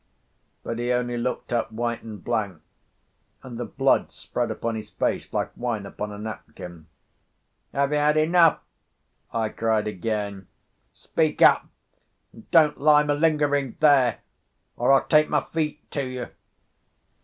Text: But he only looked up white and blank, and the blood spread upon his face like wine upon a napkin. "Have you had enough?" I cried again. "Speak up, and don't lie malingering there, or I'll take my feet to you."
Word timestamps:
But 0.63 0.79
he 0.79 0.91
only 0.91 1.15
looked 1.15 1.53
up 1.53 1.71
white 1.71 2.01
and 2.01 2.23
blank, 2.23 2.63
and 3.43 3.59
the 3.59 3.65
blood 3.65 4.11
spread 4.11 4.49
upon 4.49 4.73
his 4.73 4.89
face 4.89 5.31
like 5.31 5.51
wine 5.55 5.85
upon 5.85 6.11
a 6.11 6.17
napkin. 6.17 6.87
"Have 7.71 7.91
you 7.91 7.99
had 7.99 8.17
enough?" 8.17 8.61
I 9.31 9.49
cried 9.49 9.87
again. 9.87 10.47
"Speak 10.91 11.43
up, 11.43 11.67
and 12.33 12.49
don't 12.49 12.81
lie 12.81 13.03
malingering 13.03 13.77
there, 13.79 14.21
or 14.75 14.91
I'll 14.91 15.05
take 15.05 15.29
my 15.29 15.41
feet 15.53 15.91
to 15.91 16.03
you." 16.03 16.27